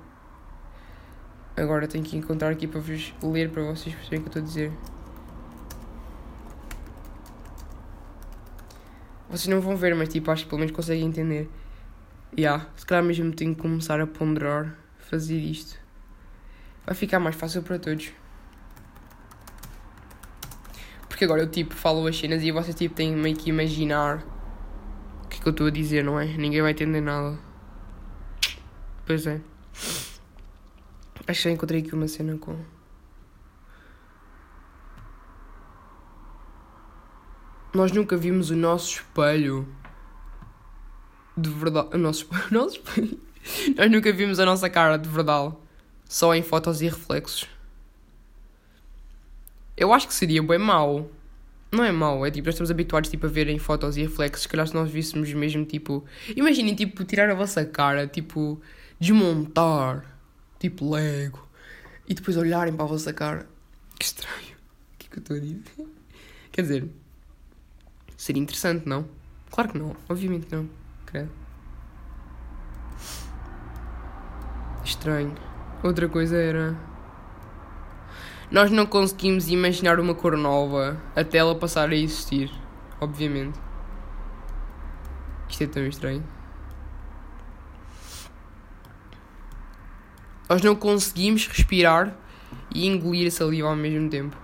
Agora 1.57 1.87
tenho 1.87 2.03
que 2.05 2.17
encontrar 2.17 2.51
aqui 2.51 2.67
para 2.67 2.81
vos 2.81 3.15
ler 3.23 3.51
para 3.51 3.63
vocês 3.63 3.95
perceberem 3.95 4.21
o 4.21 4.23
que 4.23 4.39
eu 4.39 4.41
estou 4.41 4.43
a 4.43 4.45
dizer. 4.45 4.73
Vocês 9.31 9.49
não 9.49 9.61
vão 9.61 9.77
ver, 9.77 9.95
mas 9.95 10.09
tipo, 10.09 10.31
acho 10.31 10.45
que 10.45 10.49
pelo 10.49 10.61
menos 10.61 10.75
conseguem 10.75 11.07
entender. 11.07 11.49
E 12.37 12.43
yeah, 12.43 12.69
se 12.77 12.85
calhar 12.85 13.05
mesmo 13.05 13.33
tenho 13.33 13.55
que 13.55 13.63
começar 13.63 14.01
a 14.01 14.07
ponderar 14.07 14.77
fazer 14.99 15.39
isto. 15.39 15.79
Vai 16.85 16.95
ficar 16.95 17.21
mais 17.21 17.37
fácil 17.37 17.63
para 17.63 17.79
todos. 17.79 18.13
Porque 21.15 21.27
agora 21.27 21.43
eu 21.43 21.47
tipo 21.49 21.77
falo 21.77 22.05
as 22.09 22.19
cenas 22.19 22.43
e 22.43 22.51
vocês 22.51 22.75
tipo 22.75 22.97
têm 22.97 23.15
meio 23.15 23.37
que 23.37 23.49
imaginar 23.49 24.27
o 25.23 25.29
que 25.29 25.39
é 25.39 25.41
que 25.41 25.47
eu 25.47 25.53
estou 25.53 25.69
a 25.69 25.71
dizer, 25.71 26.03
não 26.03 26.19
é? 26.19 26.25
Ninguém 26.25 26.61
vai 26.61 26.73
entender 26.73 27.01
nada. 27.01 27.39
Pois 29.07 29.25
é. 29.25 29.41
Acho 31.25 31.25
que 31.25 31.35
já 31.35 31.51
encontrei 31.53 31.83
aqui 31.83 31.95
uma 31.95 32.09
cena 32.09 32.37
com. 32.37 32.59
Nós 37.73 37.93
nunca 37.93 38.17
vimos 38.17 38.51
o 38.51 38.57
nosso 38.57 38.95
espelho. 38.95 39.69
De 41.37 41.49
verdade. 41.49 41.91
O 41.95 41.99
nosso, 41.99 42.27
o 42.51 42.53
nosso 42.53 42.79
espelho. 42.79 43.21
Nós 43.77 43.89
nunca 43.89 44.13
vimos 44.13 44.41
a 44.41 44.45
nossa 44.45 44.69
cara 44.69 44.97
de 44.97 45.09
verdade. 45.09 45.55
Só 46.09 46.35
em 46.35 46.43
fotos 46.43 46.83
e 46.83 46.87
reflexos. 46.87 47.54
Eu 49.77 49.93
acho 49.93 50.07
que 50.07 50.15
seria 50.15 50.43
bem 50.43 50.59
mau. 50.59 51.11
Não 51.73 51.83
é 51.83 51.91
mau, 51.91 52.25
é 52.25 52.31
tipo, 52.31 52.47
nós 52.47 52.55
estamos 52.55 52.71
habituados 52.71 53.11
tipo, 53.11 53.27
a 53.27 53.29
verem 53.29 53.59
fotos 53.59 53.97
e 53.97 54.03
reflexos. 54.03 54.43
Se 54.43 54.49
calhar 54.49 54.67
se 54.67 54.75
nós 54.75 54.89
víssemos 54.91 55.33
mesmo 55.33 55.65
tipo. 55.65 56.05
Imaginem 56.37 56.75
tipo, 56.75 57.05
tirar 57.05 57.29
a 57.31 57.35
vossa 57.35 57.65
cara, 57.65 58.07
tipo, 58.07 58.61
desmontar, 59.01 60.05
tipo 60.61 60.89
Lego, 60.95 61.49
e 62.09 62.15
depois 62.15 62.37
olharem 62.37 62.73
para 62.73 62.85
a 62.85 62.89
vossa 62.89 63.13
cara. 63.13 63.49
Que 63.99 64.05
estranho. 64.05 64.55
O 64.95 64.99
que 64.99 65.07
é 65.07 65.11
que 65.11 65.19
eu 65.19 65.21
estou 65.21 65.37
a 65.37 65.41
dizer? 65.41 65.63
Quer 66.53 66.63
dizer, 66.63 66.89
seria 68.17 68.41
interessante, 68.41 68.89
não? 68.89 69.09
Claro 69.51 69.71
que 69.73 69.79
não, 69.79 69.97
obviamente 70.09 70.47
não. 70.53 70.71
Credo. 71.07 71.31
Estranho. 74.85 75.35
Outra 75.83 76.09
coisa 76.09 76.37
era. 76.37 76.94
Nós 78.55 78.71
não 78.71 78.87
conseguimos 78.87 79.49
imaginar 79.49 79.99
uma 79.99 80.15
cor 80.15 80.37
nova 80.37 80.97
até 81.17 81.39
ela 81.39 81.59
passar 81.59 81.91
a 81.91 81.97
existir, 81.97 82.53
obviamente. 83.01 83.59
Isto 85.49 85.65
é 85.65 85.67
tão 85.67 85.85
estranho. 85.85 86.25
Nós 90.49 90.63
não 90.63 90.77
conseguimos 90.77 91.49
respirar 91.49 92.17
e 92.73 92.87
engolir 92.87 93.27
a 93.27 93.31
saliva 93.33 93.71
ao 93.71 93.75
mesmo 93.75 94.09
tempo. 94.09 94.37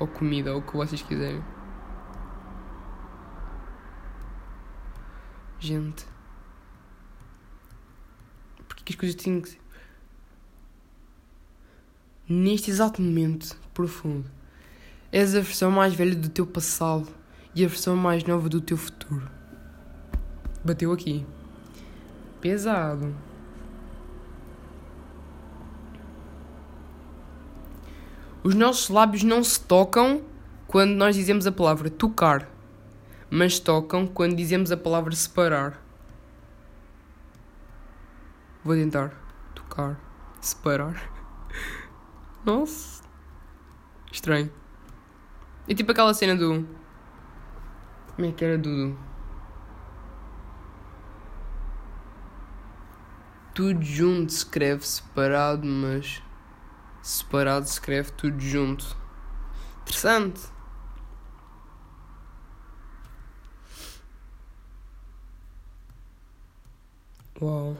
Ou 0.00 0.08
comida, 0.08 0.52
ou 0.52 0.58
o 0.58 0.62
que 0.62 0.76
vocês 0.76 1.00
quiserem. 1.00 1.44
Gente. 5.60 6.04
Porque 8.66 8.82
que 8.82 8.92
as 8.94 8.98
coisas 8.98 9.14
têm 9.22 9.40
que 9.40 9.63
neste 12.28 12.70
exato 12.70 13.02
momento 13.02 13.56
profundo. 13.72 14.30
És 15.12 15.34
a 15.34 15.40
versão 15.40 15.70
mais 15.70 15.94
velha 15.94 16.14
do 16.14 16.28
teu 16.28 16.46
passado 16.46 17.08
e 17.54 17.64
a 17.64 17.68
versão 17.68 17.96
mais 17.96 18.24
nova 18.24 18.48
do 18.48 18.60
teu 18.60 18.76
futuro. 18.76 19.28
Bateu 20.64 20.92
aqui. 20.92 21.24
Pesado. 22.40 23.14
Os 28.42 28.54
nossos 28.54 28.88
lábios 28.88 29.22
não 29.22 29.42
se 29.42 29.60
tocam 29.60 30.22
quando 30.66 30.92
nós 30.92 31.16
dizemos 31.16 31.46
a 31.46 31.52
palavra 31.52 31.88
tocar, 31.88 32.50
mas 33.30 33.58
tocam 33.58 34.06
quando 34.06 34.36
dizemos 34.36 34.70
a 34.70 34.76
palavra 34.76 35.14
separar. 35.14 35.82
Vou 38.62 38.74
tentar. 38.74 39.12
Tocar. 39.54 39.98
Separar. 40.40 41.13
Nossa. 42.44 43.02
Estranho. 44.12 44.52
É 45.66 45.74
tipo 45.74 45.90
aquela 45.90 46.12
cena 46.12 46.36
do. 46.36 46.68
Como 48.14 48.28
é 48.28 48.32
que 48.32 48.44
era 48.44 48.58
do. 48.58 48.96
Tudo 53.54 53.82
junto 53.82 54.30
escreve 54.30 54.86
separado, 54.86 55.66
mas. 55.66 56.22
Separado 57.02 57.66
se 57.66 57.72
escreve 57.72 58.10
tudo 58.12 58.38
junto. 58.40 58.96
Interessante. 59.82 60.40
Uau. 67.40 67.76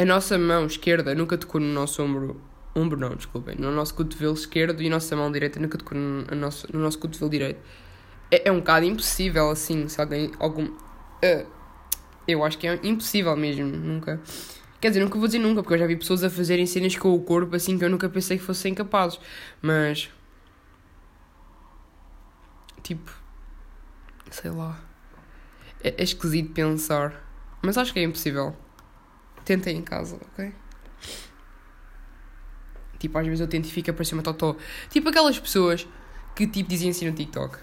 A 0.00 0.04
nossa 0.04 0.38
mão 0.38 0.64
esquerda 0.66 1.12
nunca 1.12 1.36
tocou 1.36 1.60
no 1.60 1.66
nosso 1.66 2.00
ombro. 2.00 2.40
Ombro 2.72 3.00
não, 3.00 3.16
desculpem. 3.16 3.56
No 3.56 3.72
nosso 3.72 3.94
cotovelo 3.94 4.32
esquerdo 4.32 4.80
e 4.80 4.86
a 4.86 4.90
nossa 4.90 5.16
mão 5.16 5.32
direita 5.32 5.58
nunca 5.58 5.76
tocou 5.76 5.98
no, 5.98 6.24
nosso, 6.36 6.72
no 6.72 6.78
nosso 6.78 7.00
cotovelo 7.00 7.28
direito. 7.28 7.60
É, 8.30 8.48
é 8.48 8.52
um 8.52 8.58
bocado 8.58 8.86
impossível 8.86 9.50
assim, 9.50 9.88
se 9.88 10.00
alguém. 10.00 10.30
Algum, 10.38 10.66
uh, 10.66 11.46
eu 12.28 12.44
acho 12.44 12.56
que 12.58 12.68
é 12.68 12.78
impossível 12.84 13.36
mesmo, 13.36 13.66
nunca. 13.66 14.20
Quer 14.80 14.90
dizer, 14.90 15.00
nunca 15.00 15.18
vou 15.18 15.26
dizer 15.26 15.40
nunca, 15.40 15.62
porque 15.62 15.74
eu 15.74 15.78
já 15.78 15.86
vi 15.88 15.96
pessoas 15.96 16.22
a 16.22 16.30
fazerem 16.30 16.64
cenas 16.64 16.94
com 16.96 17.12
o 17.12 17.20
corpo 17.20 17.56
assim 17.56 17.76
que 17.76 17.84
eu 17.84 17.90
nunca 17.90 18.08
pensei 18.08 18.38
que 18.38 18.44
fossem 18.44 18.74
capazes. 18.74 19.18
Mas. 19.60 20.10
Tipo. 22.84 23.10
Sei 24.30 24.52
lá. 24.52 24.78
É, 25.82 25.94
é 25.98 26.04
esquisito 26.04 26.52
pensar. 26.52 27.24
Mas 27.60 27.76
acho 27.76 27.92
que 27.92 27.98
é 27.98 28.04
impossível. 28.04 28.54
Tentem 29.48 29.78
em 29.78 29.82
casa, 29.82 30.16
ok? 30.16 30.52
Tipo, 32.98 33.16
às 33.16 33.24
vezes 33.24 33.40
eu 33.40 33.48
tento 33.48 33.64
e 33.64 33.70
fica 33.70 33.94
parecer 33.94 34.12
uma 34.12 34.22
totó. 34.22 34.54
Tipo 34.90 35.08
aquelas 35.08 35.38
pessoas 35.38 35.88
que 36.36 36.46
tipo 36.46 36.68
dizem 36.68 36.90
assim 36.90 37.08
no 37.08 37.16
TikTok. 37.16 37.58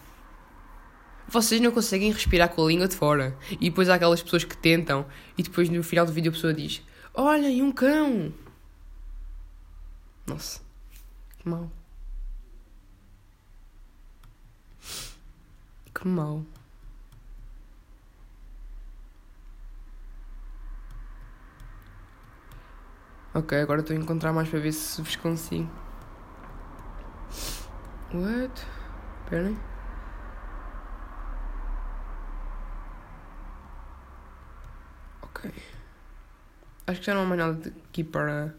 Vocês 1.27 1.61
não 1.61 1.71
conseguem 1.71 2.11
respirar 2.11 2.49
com 2.49 2.65
a 2.65 2.67
língua 2.67 2.87
de 2.87 2.95
fora. 2.95 3.37
E 3.51 3.69
depois 3.69 3.87
há 3.87 3.93
aquelas 3.93 4.23
pessoas 4.23 4.43
que 4.43 4.57
tentam 4.57 5.05
e 5.37 5.43
depois 5.43 5.69
no 5.69 5.83
final 5.83 6.07
do 6.07 6.11
vídeo 6.11 6.29
a 6.29 6.33
pessoa 6.33 6.55
diz 6.55 6.81
Olhem, 7.13 7.61
um 7.61 7.71
cão! 7.71 8.33
Nossa, 10.25 10.61
que 11.37 11.47
mal. 11.47 11.71
Que 15.93 16.07
mal. 16.07 16.43
Ok, 23.35 23.59
agora 23.59 23.81
estou 23.81 23.93
a 23.93 23.99
encontrar 23.99 24.31
mais 24.31 24.47
para 24.47 24.59
ver 24.59 24.71
se 24.71 25.01
vos 25.01 25.17
consigo. 25.17 25.69
What? 28.13 28.65
Esperem. 29.25 29.59
Ok. 35.21 35.51
Acho 36.87 36.99
que 37.01 37.05
já 37.05 37.13
não 37.13 37.23
há 37.23 37.25
mais 37.25 37.39
nada 37.39 37.73
aqui 37.89 38.05
para. 38.05 38.55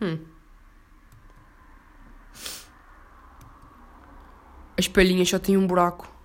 Hum. 0.00 0.26
As 4.76 4.88
palhinhas 4.88 5.28
só 5.28 5.38
têm 5.38 5.56
um 5.56 5.68
buraco. 5.68 6.15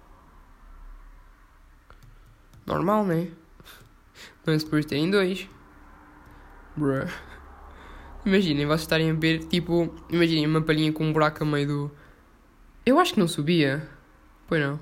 Normal, 2.71 3.05
né? 3.05 3.27
Mas 4.45 4.63
depois 4.63 4.85
tem 4.85 5.11
dois. 5.11 5.47
Bruh. 6.77 7.07
Imaginem 8.25 8.65
vocês 8.65 8.81
estarem 8.81 9.11
a 9.11 9.13
ver, 9.13 9.45
tipo, 9.45 9.93
imaginem 10.09 10.47
uma 10.47 10.61
palhinha 10.61 10.93
com 10.93 11.03
um 11.03 11.11
buraco 11.11 11.43
a 11.43 11.45
meio 11.45 11.67
do. 11.67 11.91
Eu 12.85 12.97
acho 12.97 13.13
que 13.13 13.19
não 13.19 13.27
subia. 13.27 13.89
Pois 14.47 14.61
não. 14.61 14.79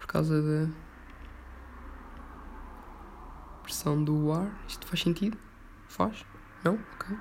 Por 0.00 0.08
causa 0.08 0.42
da. 0.42 0.68
pressão 3.62 4.02
do 4.02 4.32
ar. 4.32 4.50
Isto 4.66 4.86
faz 4.86 5.00
sentido? 5.00 5.38
Faz? 5.88 6.24
Não? 6.64 6.78
Ok. 6.94 7.16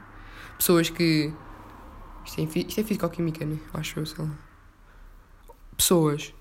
Pessoas 0.58 0.89
que. 0.89 1.32
Isto 2.25 2.41
é, 2.41 2.43
isto 2.43 2.80
é 2.80 2.84
físico-química, 2.84 3.45
né? 3.45 3.60
Acho 3.73 3.99
eu, 3.99 4.06
sei 4.06 4.25
lá. 4.25 4.32
Pessoas 5.75 6.34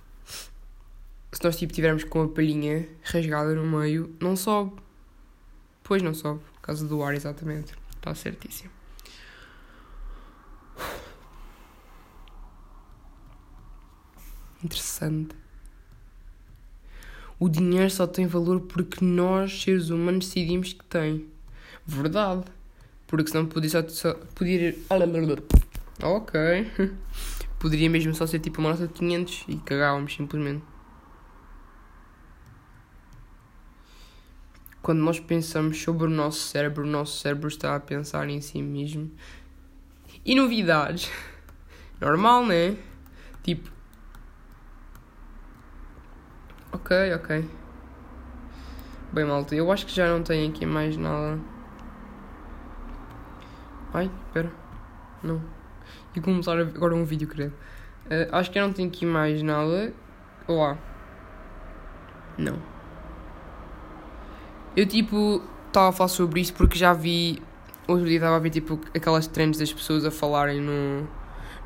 se 1.36 1.44
nós 1.44 1.56
tipo 1.56 1.70
tivermos 1.70 2.02
com 2.02 2.22
a 2.22 2.28
palhinha 2.28 2.88
rasgada 3.02 3.54
no 3.54 3.78
meio, 3.78 4.16
não 4.20 4.34
sobe. 4.34 4.72
Pois 5.84 6.02
não 6.02 6.14
sobe, 6.14 6.40
por 6.54 6.60
causa 6.62 6.86
do 6.86 7.02
ar, 7.02 7.14
exatamente. 7.14 7.74
Está 7.94 8.14
certíssimo. 8.14 8.70
Interessante. 14.64 15.36
O 17.38 17.50
dinheiro 17.50 17.90
só 17.90 18.06
tem 18.06 18.26
valor 18.26 18.62
porque 18.62 19.04
nós, 19.04 19.60
seres 19.62 19.90
humanos, 19.90 20.26
decidimos 20.26 20.72
que 20.72 20.84
tem. 20.86 21.28
Verdade. 21.86 22.44
Porque 23.06 23.30
senão 23.30 23.44
podia 23.44 23.68
só. 23.68 23.86
só 23.88 24.14
podia... 24.34 24.74
Ok. 26.02 26.40
Poderia 27.58 27.90
mesmo 27.90 28.14
só 28.14 28.26
ser 28.26 28.38
tipo 28.38 28.60
uma 28.60 28.70
nota 28.70 28.86
de 28.86 28.92
500 28.94 29.44
e 29.48 29.56
cagávamos 29.56 30.14
simplesmente. 30.14 30.62
Quando 34.86 35.00
nós 35.00 35.18
pensamos 35.18 35.82
sobre 35.82 36.06
o 36.06 36.08
nosso 36.08 36.38
cérebro, 36.38 36.84
o 36.84 36.86
nosso 36.86 37.18
cérebro 37.18 37.48
está 37.48 37.74
a 37.74 37.80
pensar 37.80 38.28
em 38.28 38.40
si 38.40 38.62
mesmo. 38.62 39.10
E 40.24 40.32
novidades. 40.32 41.10
Normal, 42.00 42.46
né? 42.46 42.76
Tipo. 43.42 43.68
Ok, 46.70 47.14
ok. 47.14 47.50
Bem, 49.12 49.24
malta, 49.24 49.56
eu 49.56 49.72
acho 49.72 49.86
que 49.86 49.92
já 49.92 50.06
não 50.06 50.22
tenho 50.22 50.48
aqui 50.48 50.64
mais 50.64 50.96
nada. 50.96 51.40
Ai, 53.92 54.08
espera. 54.28 54.52
Não. 55.20 55.42
E 56.14 56.20
começar 56.20 56.60
agora 56.60 56.94
um 56.94 57.04
vídeo, 57.04 57.26
credo. 57.26 57.54
Uh, 58.04 58.30
acho 58.30 58.52
que 58.52 58.58
eu 58.60 58.64
não 58.64 58.72
tenho 58.72 58.88
aqui 58.88 59.04
mais 59.04 59.42
nada. 59.42 59.92
Olá. 60.46 60.78
Não. 62.38 62.75
Eu 64.76 64.84
tipo 64.86 65.42
estava 65.68 65.88
a 65.88 65.92
falar 65.92 66.08
sobre 66.08 66.38
isso 66.40 66.52
porque 66.52 66.78
já 66.78 66.92
vi. 66.92 67.42
Hoje 67.88 68.04
dia 68.04 68.16
estava 68.16 68.36
a 68.36 68.38
ver 68.38 68.50
tipo 68.50 68.78
aquelas 68.94 69.26
trends 69.26 69.58
das 69.58 69.72
pessoas 69.72 70.04
a 70.04 70.10
falarem 70.10 70.60
no, 70.60 71.08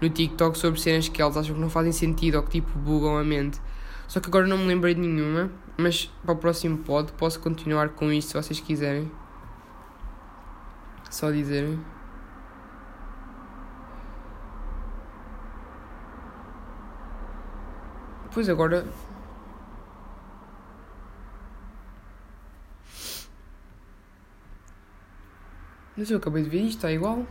no 0.00 0.08
TikTok 0.08 0.56
sobre 0.56 0.80
cenas 0.80 1.08
que 1.08 1.20
elas 1.20 1.36
acham 1.36 1.56
que 1.56 1.60
não 1.60 1.68
fazem 1.68 1.90
sentido 1.90 2.36
ou 2.36 2.44
que 2.44 2.50
tipo 2.50 2.78
bugam 2.78 3.18
a 3.18 3.24
mente. 3.24 3.60
Só 4.06 4.20
que 4.20 4.28
agora 4.28 4.46
não 4.46 4.58
me 4.58 4.66
lembrei 4.66 4.94
de 4.94 5.00
nenhuma, 5.00 5.50
mas 5.76 6.06
para 6.24 6.34
o 6.34 6.36
próximo 6.36 6.78
pod 6.78 7.12
posso 7.14 7.40
continuar 7.40 7.88
com 7.90 8.12
isto 8.12 8.28
se 8.28 8.34
vocês 8.34 8.60
quiserem. 8.60 9.10
Só 11.10 11.32
dizerem. 11.32 11.80
Pois 18.32 18.48
agora 18.48 18.86
Mas 25.96 26.10
eu 26.10 26.18
acabei 26.18 26.42
de 26.42 26.48
ver 26.48 26.60
isto, 26.60 26.76
está 26.76 26.92
igual. 26.92 27.26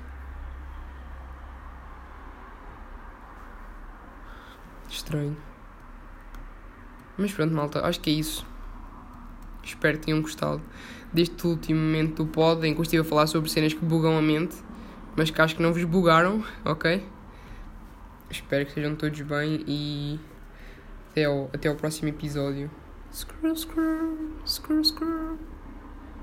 Estranho. 4.89 5.37
Mas 7.17 7.33
pronto, 7.33 7.53
malta, 7.53 7.85
acho 7.85 7.99
que 7.99 8.09
é 8.09 8.13
isso. 8.13 8.45
Espero 9.63 9.97
que 9.97 10.05
tenham 10.05 10.21
gostado 10.21 10.61
deste 11.11 11.45
último 11.45 11.79
momento 11.79 12.23
do 12.23 12.31
pod 12.31 12.65
em 12.65 12.73
que 12.73 12.79
eu 12.79 12.83
estive 12.83 13.01
a 13.01 13.05
falar 13.05 13.27
sobre 13.27 13.49
cenas 13.49 13.73
que 13.73 13.83
bugam 13.83 14.17
a 14.17 14.21
mente, 14.21 14.55
mas 15.15 15.29
que 15.29 15.41
acho 15.41 15.55
que 15.55 15.61
não 15.61 15.73
vos 15.73 15.83
bugaram, 15.83 16.43
ok? 16.63 17.03
Espero 18.29 18.63
que 18.65 18.71
estejam 18.71 18.95
todos 18.95 19.19
bem 19.21 19.63
e 19.67 20.19
até 21.11 21.25
ao, 21.25 21.49
até 21.53 21.67
ao 21.67 21.75
próximo 21.75 22.09
episódio. 22.09 22.69
Screw, 23.11 23.55
screw, 23.55 24.41
screw, 24.45 24.83
screw. 24.83 25.39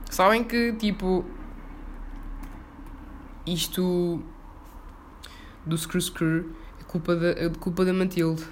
Sabem 0.09 0.45
que, 0.45 0.73
tipo, 0.75 1.25
isto 3.47 4.21
do 5.65 5.79
Screw 5.79 6.01
Screw 6.01 6.57
é 6.81 6.85
culpa 6.85 7.15
da, 7.15 7.29
é 7.31 7.49
culpa 7.51 7.85
da 7.85 7.93
Matilde. 7.93 8.45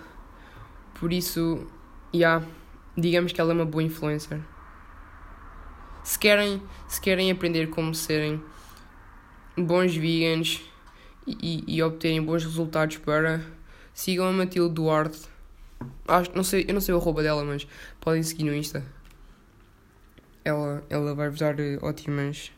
Por 0.95 1.13
isso, 1.13 1.67
yeah, 2.15 2.45
digamos 2.97 3.33
que 3.33 3.41
ela 3.41 3.53
é 3.53 3.55
uma 3.55 3.67
boa 3.67 3.83
influencer. 3.83 4.41
Se 6.03 6.19
querem, 6.19 6.63
se 6.87 7.01
querem 7.01 7.31
aprender 7.31 7.71
como 7.71 7.95
serem 7.95 8.43
bons 9.57 9.97
vegans 9.97 10.63
e, 11.27 11.65
e, 11.67 11.77
e 11.77 11.83
obterem 11.83 12.23
bons 12.23 12.45
resultados 12.45 12.99
para, 12.99 13.41
sigam 13.93 14.27
a 14.27 14.33
Matilde 14.33 14.75
Duarte. 14.75 15.21
Acho, 16.07 16.31
não 16.35 16.45
sei, 16.45 16.67
eu 16.69 16.75
não 16.75 16.81
sei 16.81 16.95
o 16.95 16.99
arroba 16.99 17.23
dela, 17.23 17.45
mas 17.45 17.67
podem 18.01 18.23
seguir 18.23 18.45
no 18.45 18.55
Insta. 18.55 18.85
ela 20.45 21.15
vai-vos 21.15 21.39
dar 21.39 21.59
eh, 21.59 21.79
ótimas. 21.83 22.53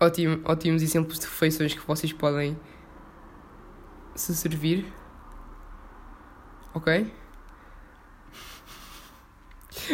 Ótimo, 0.00 0.40
ótimos 0.44 0.82
exemplos 0.82 1.18
de 1.18 1.26
refeições 1.26 1.74
que 1.74 1.80
vocês 1.80 2.12
podem 2.12 2.56
se 4.14 4.34
servir. 4.34 4.86
Ok? 6.72 7.12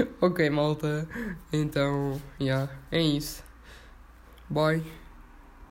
ok, 0.20 0.50
malta. 0.50 1.08
Então, 1.52 2.20
yeah, 2.38 2.70
é 2.90 3.00
isso. 3.00 3.42
Bye. 4.50 5.03